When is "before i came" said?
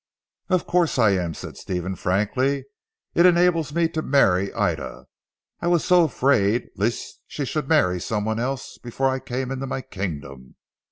8.79-9.51